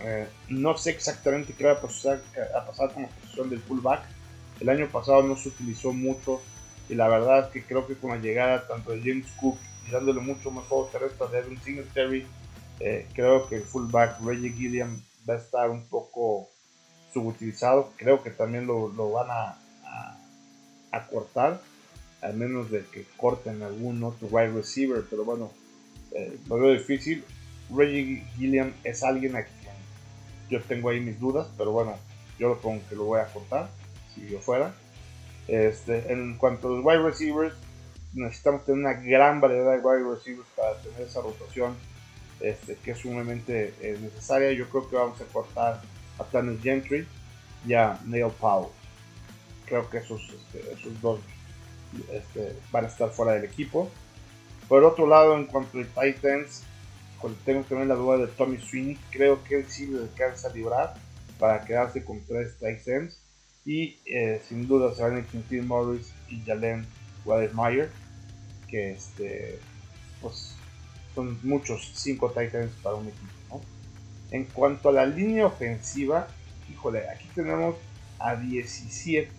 Eh, 0.00 0.28
no 0.48 0.76
sé 0.76 0.90
exactamente 0.90 1.54
qué 1.54 1.64
va 1.64 1.72
a 1.72 1.80
pasar, 1.80 2.20
a 2.56 2.66
pasar 2.66 2.92
con 2.92 3.04
la 3.04 3.08
posición 3.08 3.50
del 3.50 3.60
fullback. 3.60 4.02
El 4.60 4.68
año 4.68 4.88
pasado 4.88 5.22
no 5.22 5.36
se 5.36 5.48
utilizó 5.48 5.92
mucho 5.92 6.40
y 6.88 6.94
la 6.94 7.08
verdad 7.08 7.46
es 7.46 7.46
que 7.52 7.62
creo 7.62 7.86
que 7.86 7.94
con 7.94 8.10
la 8.10 8.18
llegada 8.18 8.66
tanto 8.66 8.92
de 8.92 9.00
James 9.00 9.26
Cook 9.40 9.58
y 9.88 9.90
dándole 9.90 10.20
mucho 10.20 10.50
más 10.50 10.66
juego 10.66 10.88
terrestre 10.92 11.26
a 11.26 11.30
Devin 11.30 11.60
Singletary, 11.60 12.26
eh, 12.80 13.06
creo 13.14 13.48
que 13.48 13.56
el 13.56 13.62
fullback 13.62 14.20
Reggie 14.24 14.52
Gilliam 14.52 15.02
va 15.28 15.34
a 15.34 15.38
estar 15.38 15.70
un 15.70 15.84
poco 15.84 16.48
subutilizado. 17.12 17.92
Creo 17.96 18.22
que 18.22 18.30
también 18.30 18.66
lo, 18.66 18.88
van 19.10 19.30
a, 19.30 19.58
a, 20.90 21.06
cortar, 21.06 21.60
al 22.20 22.34
menos 22.34 22.70
de 22.70 22.84
que 22.92 23.04
corten 23.16 23.62
algún 23.62 24.02
otro 24.02 24.28
wide 24.30 24.52
receiver. 24.52 25.04
Pero 25.08 25.24
bueno, 25.24 25.50
eh, 26.12 26.38
lo 26.48 26.58
veo 26.58 26.72
difícil. 26.72 27.24
Reggie 27.74 28.24
Gilliam 28.36 28.72
es 28.84 29.02
alguien 29.02 29.36
a 29.36 29.44
quien 29.44 29.62
yo 30.50 30.60
tengo 30.60 30.90
ahí 30.90 31.00
mis 31.00 31.18
dudas, 31.18 31.48
pero 31.56 31.72
bueno, 31.72 31.96
yo 32.38 32.48
lo 32.48 32.60
pongo 32.60 32.82
que 32.88 32.94
lo 32.94 33.04
voy 33.04 33.20
a 33.20 33.26
cortar 33.26 33.70
si 34.14 34.28
yo 34.28 34.38
fuera. 34.38 34.74
Este, 35.48 36.12
en 36.12 36.36
cuanto 36.36 36.68
a 36.68 36.70
los 36.72 36.84
wide 36.84 37.02
receivers, 37.02 37.54
necesitamos 38.14 38.64
tener 38.64 38.80
una 38.80 38.94
gran 38.94 39.40
variedad 39.40 39.72
de 39.72 39.78
wide 39.78 40.14
receivers 40.14 40.48
para 40.56 40.76
tener 40.82 41.02
esa 41.02 41.20
rotación 41.20 41.74
este, 42.40 42.76
que 42.76 42.92
es 42.92 42.98
sumamente 42.98 43.74
eh, 43.80 43.98
necesaria. 44.00 44.52
Yo 44.52 44.68
creo 44.68 44.88
que 44.88 44.96
vamos 44.96 45.20
a 45.20 45.24
cortar 45.24 45.80
a 46.18 46.24
Planet 46.24 46.60
Gentry 46.62 47.06
y 47.66 47.74
a 47.74 47.98
Neil 48.04 48.32
Powell. 48.40 48.70
Creo 49.66 49.88
que 49.88 49.98
esos, 49.98 50.20
este, 50.22 50.72
esos 50.72 51.00
dos 51.00 51.20
este, 52.12 52.56
van 52.70 52.84
a 52.84 52.88
estar 52.88 53.10
fuera 53.10 53.32
del 53.32 53.44
equipo. 53.44 53.90
Por 54.68 54.84
otro 54.84 55.06
lado, 55.06 55.36
en 55.36 55.46
cuanto 55.46 55.78
a 55.78 56.02
Titans, 56.02 56.64
tengo 57.44 57.62
también 57.64 57.88
la 57.88 57.94
duda 57.94 58.18
de 58.18 58.26
Tommy 58.26 58.58
Sweeney. 58.58 58.98
Creo 59.10 59.42
que 59.44 59.60
él 59.60 59.66
sí 59.68 59.86
le 59.86 60.00
alcanza 60.00 60.48
a 60.48 60.52
librar 60.52 60.94
para 61.38 61.64
quedarse 61.64 62.04
con 62.04 62.20
tres 62.26 62.56
Titans. 62.58 63.21
Y 63.64 63.98
eh, 64.06 64.42
sin 64.48 64.66
duda 64.66 64.94
se 64.94 65.02
van 65.02 65.16
a 65.16 65.62
Morris 65.62 66.12
y 66.28 66.40
Jalen 66.42 66.86
Wademeyer. 67.24 67.90
Que 68.68 68.92
este, 68.92 69.58
pues 70.20 70.54
son 71.14 71.38
muchos 71.42 71.92
5 71.94 72.30
Titans 72.30 72.72
para 72.82 72.96
un 72.96 73.08
equipo. 73.08 73.60
En 74.30 74.44
cuanto 74.46 74.88
a 74.88 74.92
la 74.92 75.06
línea 75.06 75.46
ofensiva, 75.46 76.26
híjole, 76.70 77.08
aquí 77.10 77.28
tenemos 77.34 77.76
a 78.18 78.34
17. 78.36 79.30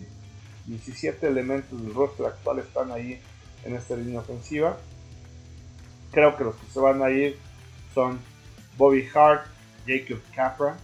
17 0.66 1.26
elementos 1.26 1.82
del 1.82 1.92
roster 1.92 2.26
actual 2.26 2.60
están 2.60 2.90
ahí 2.92 3.20
en 3.64 3.74
esta 3.74 3.96
línea 3.96 4.20
ofensiva. 4.20 4.78
Creo 6.12 6.36
que 6.36 6.44
los 6.44 6.54
que 6.54 6.66
se 6.72 6.78
van 6.78 7.02
a 7.02 7.10
ir 7.10 7.36
son 7.92 8.20
Bobby 8.78 9.06
Hart, 9.14 9.46
Jacob 9.86 10.20
Capra, 10.34 10.76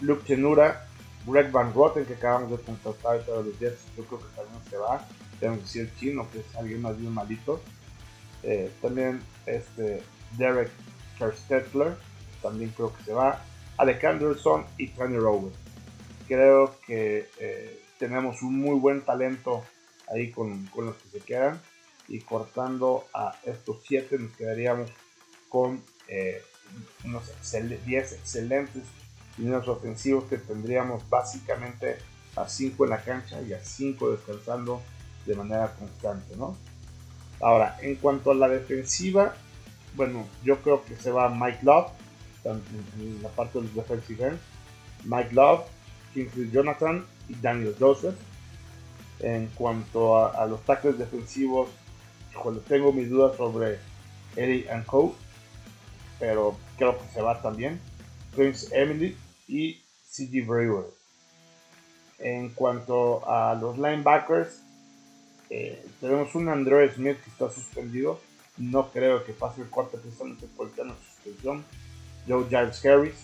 Luke 0.00 0.24
Tenura, 0.26 0.85
Greg 1.26 1.50
Van 1.50 1.74
Rotten, 1.74 2.04
que 2.06 2.14
acabamos 2.14 2.50
de 2.50 2.64
contratar 2.64 3.24
de 3.24 3.32
los 3.32 3.58
Jets. 3.58 3.80
Yo 3.96 4.04
creo 4.04 4.20
que 4.20 4.36
también 4.36 4.62
se 4.70 4.76
va. 4.76 5.06
Tenemos 5.40 5.60
que 5.60 5.64
decir 5.64 5.92
chino, 5.98 6.30
que 6.30 6.40
es 6.40 6.56
alguien 6.56 6.82
más 6.82 6.98
bien 6.98 7.12
malito. 7.12 7.60
Eh, 8.42 8.70
también 8.80 9.20
este, 9.44 10.02
Derek 10.38 10.70
Kerstetler, 11.18 11.96
también 12.40 12.70
creo 12.70 12.94
que 12.94 13.02
se 13.02 13.12
va. 13.12 13.42
Alec 13.76 14.04
Anderson 14.04 14.64
y 14.78 14.88
Tony 14.88 15.16
Rowe. 15.16 15.50
Creo 16.28 16.78
que 16.86 17.28
eh, 17.38 17.82
tenemos 17.98 18.42
un 18.42 18.58
muy 18.58 18.78
buen 18.78 19.02
talento 19.02 19.64
ahí 20.08 20.30
con, 20.30 20.68
los 20.76 20.96
que 20.96 21.18
se 21.18 21.20
quedan. 21.20 21.60
Y 22.08 22.20
cortando 22.20 23.04
a 23.12 23.36
estos 23.44 23.82
siete 23.84 24.16
nos 24.16 24.30
quedaríamos 24.36 24.90
con 25.48 25.82
eh, 26.06 26.40
unos 27.04 27.32
10 27.52 28.12
excelentes 28.12 28.84
líneas 29.38 29.66
ofensivos 29.68 30.24
que 30.24 30.38
tendríamos 30.38 31.08
básicamente 31.08 31.98
a 32.36 32.48
5 32.48 32.84
en 32.84 32.90
la 32.90 33.02
cancha 33.02 33.40
y 33.42 33.52
a 33.52 33.60
5 33.60 34.10
descansando 34.12 34.82
de 35.24 35.34
manera 35.34 35.72
constante, 35.74 36.36
¿no? 36.36 36.56
Ahora, 37.40 37.76
en 37.82 37.96
cuanto 37.96 38.30
a 38.30 38.34
la 38.34 38.48
defensiva, 38.48 39.34
bueno, 39.94 40.26
yo 40.44 40.60
creo 40.62 40.84
que 40.84 40.96
se 40.96 41.10
va 41.10 41.28
Mike 41.28 41.60
Love, 41.62 41.90
en, 42.44 43.22
la 43.22 43.28
parte 43.30 43.58
de 43.58 43.64
los 43.64 43.74
defensive 43.74 44.28
ends. 44.28 44.40
Mike 45.04 45.32
Love, 45.32 45.64
Kingsley 46.14 46.50
Jonathan 46.50 47.04
y 47.28 47.34
Daniel 47.34 47.74
Joseph. 47.78 48.14
En 49.20 49.48
cuanto 49.48 50.16
a, 50.26 50.46
los 50.46 50.62
tackles 50.64 50.98
defensivos, 50.98 51.70
híjole, 52.32 52.60
tengo 52.68 52.92
mis 52.92 53.08
dudas 53.08 53.36
sobre 53.36 53.78
Eddie 54.36 54.70
and 54.70 54.84
Cole, 54.84 55.12
pero 56.18 56.56
creo 56.76 56.98
que 56.98 57.04
se 57.12 57.22
va 57.22 57.40
también. 57.40 57.80
Prince 58.34 58.68
Emily 58.72 59.16
y 59.46 59.82
CG 60.08 60.46
Brewer. 60.46 60.86
En 62.18 62.50
cuanto 62.50 63.28
a 63.28 63.54
los 63.54 63.76
linebackers, 63.76 64.60
eh, 65.50 65.84
tenemos 66.00 66.34
un 66.34 66.48
Andrew 66.48 66.88
Smith 66.92 67.18
que 67.22 67.30
está 67.30 67.50
suspendido. 67.50 68.20
No 68.56 68.90
creo 68.90 69.24
que 69.24 69.32
pase 69.32 69.62
el 69.62 69.70
corte 69.70 69.98
precisamente 69.98 70.46
por 70.56 70.68
el 70.68 70.72
tema 70.72 70.94
de 70.94 71.04
suspensión. 71.04 71.64
Joe 72.26 72.46
Giles 72.48 72.84
Harris, 72.84 73.14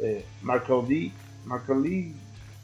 eh, 0.00 0.24
Marco 0.42 0.84
Lee. 0.88 1.12
Marco 1.44 1.74
Lee 1.74 2.14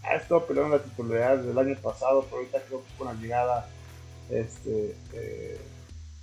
ha 0.02 0.14
estado 0.14 0.46
peleando 0.46 0.76
la 0.76 0.82
titularidad 0.82 1.38
desde 1.38 1.50
el 1.50 1.58
año 1.58 1.76
pasado, 1.80 2.24
pero 2.24 2.36
ahorita 2.36 2.62
creo 2.68 2.84
que 2.84 2.94
con 2.96 3.06
la 3.08 3.14
llegada 3.14 3.68
este, 4.30 4.96
eh, 5.12 5.60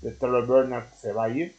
de 0.01 0.12
Taylor 0.12 0.48
Bernard 0.48 0.86
se 0.96 1.12
va 1.12 1.25
a 1.25 1.30
ir. 1.30 1.56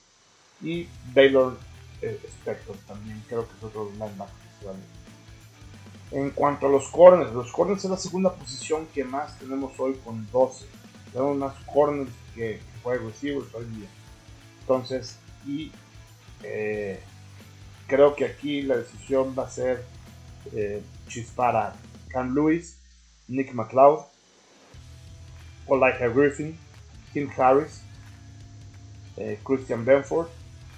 Y 0.62 0.88
Baylor 1.14 1.58
eh, 2.00 2.18
Spector 2.24 2.76
también, 2.86 3.22
creo 3.28 3.46
que 3.46 3.56
es 3.56 3.62
otro 3.62 3.90
linebacker 3.92 4.34
que 4.34 4.60
se 4.60 4.66
va 4.66 4.72
a 4.72 4.74
ir. 4.74 5.03
En 6.14 6.30
cuanto 6.30 6.68
a 6.68 6.70
los 6.70 6.88
corners, 6.90 7.32
los 7.32 7.50
corners 7.50 7.84
es 7.84 7.90
la 7.90 7.96
segunda 7.96 8.32
posición 8.32 8.86
que 8.94 9.02
más 9.02 9.36
tenemos 9.36 9.72
hoy 9.80 9.94
con 10.04 10.30
12. 10.30 10.64
Tenemos 11.12 11.36
más 11.36 11.54
corners 11.64 12.08
que, 12.36 12.60
wide 12.84 12.98
receivers 12.98 13.52
hoy 13.52 13.64
día. 13.64 13.88
Entonces, 14.60 15.18
y 15.44 15.72
eh, 16.44 17.00
creo 17.88 18.14
que 18.14 18.26
aquí 18.26 18.62
la 18.62 18.76
decisión 18.76 19.34
va 19.36 19.42
a 19.42 19.50
ser 19.50 19.84
eh, 20.52 20.84
chispar 21.08 21.56
a 21.56 21.74
Cam 22.10 22.32
Lewis, 22.32 22.76
Nick 23.26 23.52
McLeod, 23.52 24.04
Olaika 25.66 26.06
Griffin, 26.06 26.56
Tim 27.12 27.28
Harris, 27.36 27.82
eh, 29.16 29.40
Christian 29.44 29.84
Benford, 29.84 30.28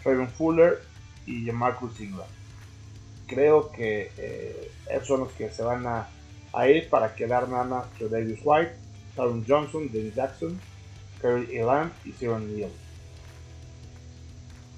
Trayvon 0.03 0.31
Fuller 0.31 0.83
y 1.27 1.51
Marcus 1.53 2.01
Ingram. 2.01 2.27
Creo 3.27 3.71
que 3.73 4.11
eh, 4.17 4.71
son 5.05 5.21
los 5.21 5.33
que 5.33 5.51
se 5.51 5.63
van 5.63 5.87
a, 5.87 6.09
ir 6.69 6.89
para 6.89 7.15
quedar 7.15 7.49
nada 7.49 7.65
más 7.65 7.87
que 7.99 8.09
Davis 8.09 8.41
White, 8.43 8.73
Taron 9.15 9.45
Johnson, 9.47 9.91
Dennis 9.93 10.15
Jackson, 10.15 10.59
Kerry 11.21 11.57
Elam 11.57 11.93
y 12.05 12.13
Cyril 12.13 12.57
Neal. 12.57 12.71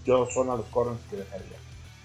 Yo 0.04 0.26
son 0.26 0.50
a 0.50 0.56
los 0.56 0.66
corners 0.66 1.00
que 1.10 1.16
dejaría. 1.16 1.56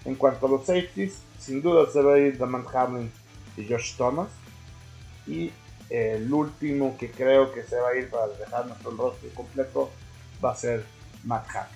En 0.04 0.14
cuanto 0.14 0.46
a 0.46 0.50
los 0.50 0.66
safeties, 0.66 1.18
sin 1.38 1.62
duda 1.62 1.90
se 1.90 2.02
va 2.02 2.14
a 2.14 2.18
ir 2.18 2.38
Damon 2.38 2.64
Hamlin 2.72 3.10
y 3.56 3.66
Josh 3.66 3.96
Thomas. 3.96 4.28
Y 5.26 5.50
el 5.88 6.32
último 6.32 6.96
que 6.98 7.10
creo 7.10 7.52
que 7.52 7.62
se 7.62 7.76
va 7.76 7.90
a 7.90 7.96
ir 7.96 8.10
para 8.10 8.28
dejar 8.28 8.66
nuestro 8.66 8.90
roster 8.92 9.30
completo 9.32 9.90
va 10.44 10.52
a 10.52 10.56
ser 10.56 10.84
Matt 11.24 11.46
Hack. 11.48 11.68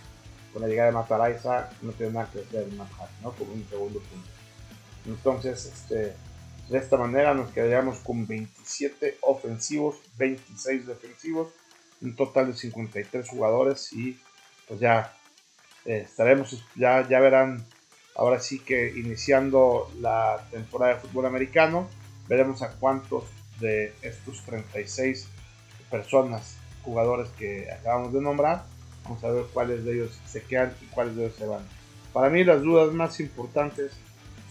Con 0.53 0.63
la 0.63 0.69
llegada 0.69 0.91
de 0.91 0.95
Matt 0.95 1.13
Araiza 1.13 1.71
no 1.83 1.93
tiene 1.93 2.13
nada 2.13 2.31
que 2.33 2.41
hacer 2.41 2.67
Matt 2.73 2.93
Hack, 2.93 3.11
¿no? 3.23 3.33
Como 3.33 3.53
un 3.53 3.67
segundo 3.69 4.01
punto. 4.01 4.38
Entonces, 5.09 5.65
este, 5.67 6.15
de 6.69 6.79
esta 6.79 6.99
manera 6.99 7.33
nos 7.35 7.51
quedaríamos 7.51 7.99
con 7.99 8.27
27 8.27 9.19
ofensivos, 9.23 9.97
26 10.19 10.87
defensivos, 10.87 11.49
un 12.03 12.15
total 12.15 12.49
de 12.49 12.53
53 12.55 13.29
jugadores 13.29 13.93
y 13.93 14.21
pues 14.69 14.79
ya 14.79 15.17
eh, 15.87 16.03
estaremos, 16.05 16.63
ya, 16.77 17.09
ya 17.09 17.21
verán, 17.21 17.65
ahora 18.15 18.39
sí 18.39 18.61
que 18.61 18.93
iniciando 18.97 19.91
la 20.01 20.47
temporada 20.51 20.95
de 20.95 21.01
fútbol 21.01 21.27
americano, 21.27 21.89
veremos 22.29 22.63
a 22.63 22.73
cuántos 22.73 23.25
de 23.61 23.95
estos 24.03 24.43
36 24.45 25.27
personas, 25.91 26.57
jugadores 26.85 27.31
que 27.39 27.73
acabamos 27.73 28.13
de 28.13 28.21
nombrar, 28.21 28.67
vamos 29.05 29.25
a 29.25 29.31
ver 29.31 29.45
cuáles 29.55 29.85
de 29.85 29.95
ellos 29.95 30.21
se 30.27 30.43
quedan 30.43 30.75
y 30.83 30.87
cuáles 30.87 31.17
de 31.17 31.25
ellos 31.25 31.37
se 31.37 31.47
van. 31.47 31.67
Para 32.13 32.29
mí 32.29 32.45
las 32.45 32.63
dudas 32.63 32.93
más 32.93 33.19
importantes 33.21 33.93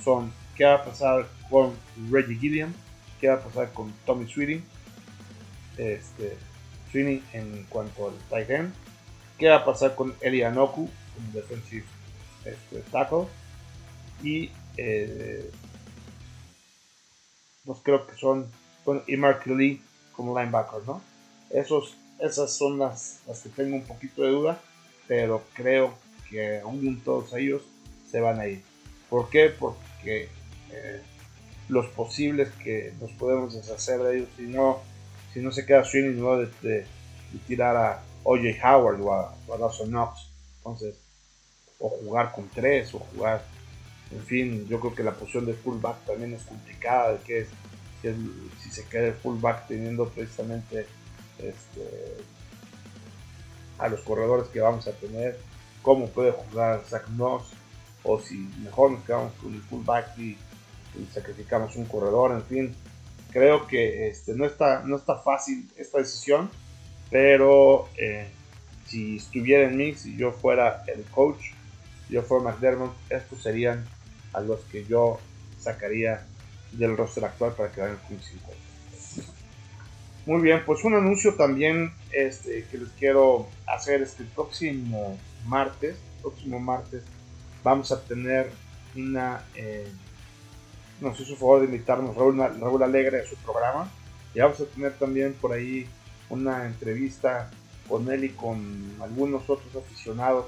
son 0.04 0.32
qué 0.58 0.66
va 0.66 0.76
a 0.76 0.84
pasar 0.84 1.28
con 1.50 1.74
Reggie 2.10 2.36
Gilliam, 2.36 2.74
qué 3.22 3.30
va 3.30 3.36
a 3.36 3.40
pasar 3.42 3.72
con 3.74 3.94
Tommy 4.06 4.28
Sweeney, 4.28 4.64
este, 5.78 6.36
Sweeney 6.92 7.24
en 7.34 7.66
cuanto 7.70 8.10
al 8.10 8.16
tight 8.30 8.50
end, 8.50 8.74
qué 9.38 9.50
va 9.50 9.58
a 9.58 9.66
pasar 9.66 9.96
con 9.96 10.16
Eli 10.22 10.42
Anoku 10.42 10.90
como 11.16 11.32
defensive 11.32 11.86
este, 12.44 12.80
tackle 12.92 13.26
y 14.24 14.50
eh, 14.78 15.50
pues 17.66 17.80
creo 17.84 18.08
que 18.08 18.16
son 18.16 18.50
y 19.06 19.18
Mark 19.18 19.46
Lee 19.46 19.82
como 20.14 20.38
linebacker, 20.38 20.80
¿no? 20.86 21.02
Esos, 21.50 21.98
esas 22.20 22.56
son 22.56 22.80
las, 22.80 23.20
las 23.28 23.42
que 23.42 23.50
tengo 23.50 23.76
un 23.76 23.84
poquito 23.84 24.24
de 24.24 24.30
duda, 24.30 24.62
pero 25.08 25.44
creo 25.54 25.94
que 26.30 26.62
aún 26.62 27.02
todos 27.04 27.34
ellos 27.34 27.62
se 28.10 28.22
van 28.22 28.40
a 28.40 28.48
ir. 28.48 28.64
¿Por 29.10 29.30
qué? 29.30 29.50
Porque 29.50 30.30
eh, 30.72 31.02
los 31.70 31.88
posibles 31.88 32.50
que 32.64 32.94
nos 33.00 33.12
podemos 33.14 33.54
deshacer 33.54 34.00
de 34.02 34.18
ellos 34.18 34.30
si 34.38 34.44
no, 34.44 34.80
si 35.34 35.42
no 35.42 35.52
se 35.52 35.66
queda 35.66 35.84
Sweeney 35.84 36.20
¿no? 36.20 36.38
de, 36.38 36.48
de, 36.62 36.86
tirar 37.48 37.76
a 37.76 38.04
O.J. 38.24 38.58
Howard 38.64 39.02
o 39.02 39.14
a, 39.14 39.36
Dawson 39.60 39.90
Knox. 39.90 40.30
Entonces, 40.58 40.96
o 41.80 41.90
jugar 41.90 42.32
con 42.34 42.50
tres, 42.50 42.94
o 42.94 43.00
jugar. 43.00 43.44
En 44.12 44.24
fin, 44.24 44.68
yo 44.68 44.80
creo 44.80 44.96
que 44.96 45.04
la 45.04 45.14
posición 45.14 45.46
de 45.46 45.54
fullback 45.54 46.06
también 46.06 46.34
es 46.34 46.44
complicada, 46.44 47.14
de 47.14 47.20
que 47.20 47.40
es 47.42 47.48
si 48.62 48.70
se 48.70 48.86
queda 48.86 49.08
el 49.08 49.14
fullback 49.14 49.68
teniendo 49.68 50.08
precisamente 50.10 50.88
este, 51.40 52.18
a 53.78 53.88
los 53.90 54.02
corredores 54.02 54.48
que 54.48 54.60
vamos 54.60 54.88
a 54.88 54.92
tener, 54.94 55.40
cómo 55.82 56.08
puede 56.10 56.32
jugar 56.32 56.84
Zach 56.88 57.08
Moss, 57.10 57.44
o 58.04 58.20
si 58.20 58.36
mejor 58.64 58.92
nos 58.92 59.04
quedamos 59.04 59.34
con 59.34 59.54
el 59.54 59.62
fullback 59.62 60.18
y, 60.18 60.38
sacrificamos 61.14 61.76
un 61.76 61.86
corredor, 61.86 62.32
en 62.32 62.44
fin. 62.44 62.76
Creo 63.32 63.68
que 63.68 64.08
este, 64.08 64.34
no, 64.34 64.46
está, 64.46 64.82
no 64.84 64.96
está 64.96 65.18
fácil 65.18 65.70
esta 65.78 66.00
decisión, 66.00 66.50
pero 67.12 67.88
eh, 67.98 68.28
si 68.88 69.18
estuviera 69.18 69.68
en 69.68 69.78
mí, 69.78 69.96
si 69.96 70.16
yo 70.16 70.32
fuera 70.32 70.84
el 70.88 71.04
coach, 71.06 71.52
yo 72.10 72.24
fuera 72.24 72.46
McDermott, 72.46 72.96
estos 73.10 73.42
serían 73.42 73.86
a 74.34 74.42
los 74.42 74.62
que 74.72 74.86
yo 74.86 75.20
sacaría 75.60 76.26
del 76.72 76.96
roster 76.96 77.26
actual 77.26 77.54
para 77.54 77.72
que 77.72 77.82
vayan 77.82 77.98
con 78.08 78.20
50. 78.20 78.68
Muy 80.26 80.42
bien, 80.42 80.62
pues 80.66 80.84
un 80.84 80.94
anuncio 80.94 81.36
también 81.36 81.94
este, 82.12 82.66
que 82.70 82.78
les 82.78 82.90
quiero 83.00 83.48
hacer 83.66 84.02
es 84.02 84.12
que 84.12 84.24
el 84.24 84.30
próximo 84.30 85.18
martes, 85.46 85.96
próximo 86.22 86.60
martes, 86.60 87.04
vamos 87.64 87.92
a 87.94 88.02
tener 88.02 88.52
una, 88.96 89.46
eh, 89.56 89.88
nos 91.02 91.20
hizo 91.20 91.36
favor 91.36 91.60
de 91.60 91.66
invitarnos 91.66 92.16
Raúl, 92.16 92.38
Raúl 92.38 92.84
Alegre 92.84 93.22
a 93.22 93.26
su 93.26 93.36
programa. 93.38 93.90
Y 94.34 94.40
vamos 94.40 94.60
a 94.60 94.66
tener 94.66 94.94
también 94.98 95.34
por 95.34 95.54
ahí 95.54 95.88
una 96.30 96.66
entrevista 96.66 97.50
con 97.88 98.12
él 98.12 98.26
y 98.26 98.30
con 98.30 98.96
algunos 99.02 99.50
otros 99.50 99.76
aficionados 99.76 100.48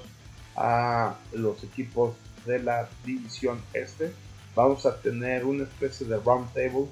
a 0.56 1.16
los 1.32 1.64
equipos 1.64 2.16
de 2.46 2.60
la 2.60 2.90
división 3.06 3.62
este. 3.74 4.12
Vamos 4.56 4.86
a 4.86 5.00
tener 5.02 5.46
una 5.46 5.64
especie 5.64 6.06
de 6.08 6.18
round 6.18 6.52
table, 6.54 6.88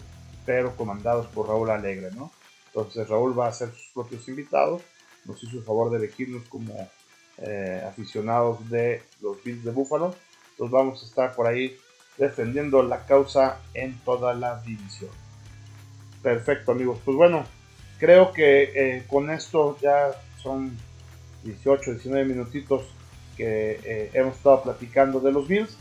pero 0.45 0.75
comandados 0.75 1.27
por 1.27 1.47
Raúl 1.47 1.69
Alegre, 1.69 2.11
¿no? 2.15 2.31
Entonces 2.67 3.07
Raúl 3.09 3.37
va 3.37 3.47
a 3.47 3.53
ser 3.53 3.69
sus 3.71 3.89
propios 3.93 4.27
invitados, 4.27 4.81
nos 5.25 5.41
hizo 5.43 5.57
el 5.57 5.63
favor 5.63 5.89
de 5.89 5.97
elegirnos 5.97 6.47
como 6.47 6.89
eh, 7.39 7.83
aficionados 7.87 8.69
de 8.69 9.01
los 9.21 9.43
Bills 9.43 9.63
de 9.63 9.71
Buffalo, 9.71 10.15
entonces 10.51 10.71
vamos 10.71 11.03
a 11.03 11.05
estar 11.05 11.35
por 11.35 11.47
ahí 11.47 11.75
defendiendo 12.17 12.83
la 12.83 13.05
causa 13.05 13.59
en 13.73 13.97
toda 13.99 14.33
la 14.33 14.61
división. 14.61 15.11
Perfecto 16.21 16.71
amigos, 16.71 16.99
pues 17.05 17.15
bueno, 17.15 17.45
creo 17.99 18.31
que 18.31 18.71
eh, 18.75 19.05
con 19.07 19.29
esto 19.29 19.77
ya 19.81 20.11
son 20.41 20.77
18, 21.43 21.91
19 21.91 22.25
minutitos 22.25 22.83
que 23.35 23.79
eh, 23.83 24.11
hemos 24.13 24.35
estado 24.35 24.63
platicando 24.63 25.19
de 25.19 25.31
los 25.31 25.47
Bills 25.47 25.77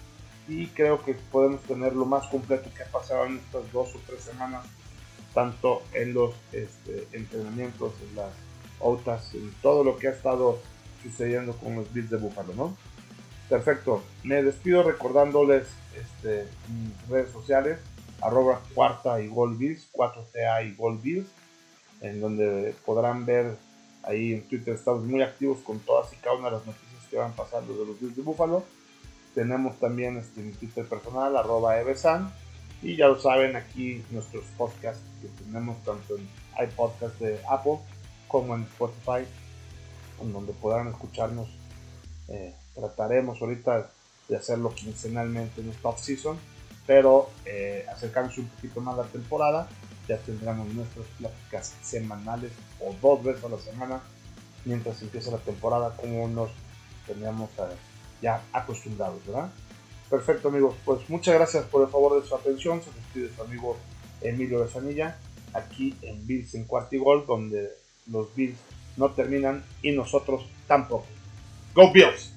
y 0.48 0.66
creo 0.68 1.02
que 1.02 1.14
podemos 1.14 1.62
tener 1.62 1.94
lo 1.94 2.04
más 2.04 2.26
completo 2.28 2.70
que 2.76 2.82
ha 2.82 2.86
pasado 2.86 3.26
en 3.26 3.38
estas 3.38 3.72
dos 3.72 3.94
o 3.94 4.00
tres 4.06 4.20
semanas, 4.20 4.64
tanto 5.34 5.82
en 5.92 6.14
los 6.14 6.34
este, 6.52 7.08
entrenamientos, 7.12 7.94
en 8.08 8.16
las 8.16 8.30
OTAs, 8.78 9.34
en 9.34 9.50
todo 9.62 9.82
lo 9.82 9.96
que 9.96 10.08
ha 10.08 10.12
estado 10.12 10.60
sucediendo 11.02 11.56
con 11.56 11.76
los 11.76 11.92
Bills 11.92 12.10
de 12.10 12.18
Buffalo, 12.18 12.54
¿no? 12.54 12.76
Perfecto, 13.48 14.02
me 14.24 14.42
despido 14.42 14.82
recordándoles 14.82 15.66
este, 15.94 16.48
mis 16.68 17.08
redes 17.08 17.30
sociales, 17.30 17.78
arroba 18.20 18.60
cuarta 18.74 19.20
y 19.20 19.28
gol 19.28 19.56
Bills, 19.56 19.88
4TA 19.92 20.66
y 20.66 20.74
gol 20.74 20.98
Bills, 20.98 21.28
en 22.00 22.20
donde 22.20 22.74
podrán 22.84 23.24
ver 23.24 23.56
ahí 24.02 24.34
en 24.34 24.42
Twitter 24.48 24.74
estamos 24.74 25.04
muy 25.04 25.22
activos 25.22 25.58
con 25.58 25.78
todas 25.80 26.12
y 26.12 26.16
cada 26.16 26.36
una 26.36 26.50
de 26.50 26.56
las 26.56 26.66
noticias 26.66 27.06
que 27.10 27.16
van 27.16 27.32
pasando 27.32 27.72
de 27.72 27.86
los 27.86 28.00
Bills 28.00 28.16
de 28.16 28.22
Buffalo 28.22 28.64
tenemos 29.36 29.78
también 29.78 30.16
este, 30.16 30.40
mi 30.40 30.52
Twitter 30.52 30.86
personal, 30.86 31.36
arroba 31.36 31.78
evesan. 31.78 32.32
Y 32.80 32.96
ya 32.96 33.06
lo 33.06 33.20
saben, 33.20 33.54
aquí 33.54 34.02
nuestros 34.10 34.44
podcasts 34.56 35.02
que 35.20 35.28
tenemos 35.44 35.76
tanto 35.84 36.16
en 36.16 36.26
iPodcast 36.64 37.18
de 37.20 37.38
Apple 37.48 37.78
como 38.28 38.54
en 38.54 38.62
Spotify, 38.62 39.28
en 40.22 40.32
donde 40.32 40.54
podrán 40.54 40.88
escucharnos. 40.88 41.48
Eh, 42.28 42.54
trataremos 42.74 43.40
ahorita 43.40 43.90
de 44.28 44.36
hacerlo 44.36 44.74
quincenalmente 44.74 45.60
en 45.60 45.70
esta 45.70 45.88
off-season, 45.88 46.38
pero 46.86 47.30
eh, 47.44 47.84
acercándose 47.90 48.40
un 48.40 48.48
poquito 48.48 48.80
más 48.80 48.94
a 48.94 49.02
la 49.02 49.08
temporada, 49.08 49.68
ya 50.08 50.18
tendremos 50.18 50.68
nuestras 50.68 51.06
pláticas 51.18 51.74
semanales 51.82 52.52
o 52.80 52.94
dos 53.00 53.22
veces 53.24 53.44
a 53.44 53.48
la 53.48 53.58
semana 53.58 54.00
mientras 54.64 55.00
empieza 55.02 55.30
la 55.30 55.38
temporada, 55.38 55.96
como 55.96 56.28
nos 56.28 56.50
teníamos 57.06 57.50
a 57.58 57.68
ya 58.20 58.42
acostumbrados, 58.52 59.24
¿verdad? 59.26 59.50
Perfecto, 60.10 60.48
amigos. 60.48 60.74
Pues 60.84 61.08
muchas 61.08 61.34
gracias 61.34 61.64
por 61.64 61.82
el 61.82 61.88
favor 61.88 62.20
de 62.20 62.28
su 62.28 62.34
atención. 62.34 62.80
Se 62.82 62.90
despide 62.92 63.34
su 63.34 63.42
amigo 63.42 63.76
Emilio 64.20 64.60
Besanilla, 64.60 65.18
aquí 65.52 65.96
en 66.02 66.26
Bills 66.26 66.54
en 66.54 66.64
Cuartigol, 66.64 67.26
donde 67.26 67.72
los 68.06 68.34
Bills 68.34 68.58
no 68.96 69.10
terminan 69.10 69.64
y 69.82 69.92
nosotros 69.92 70.46
tampoco. 70.66 71.06
¡Go 71.76 71.92
Bills! 71.92 72.35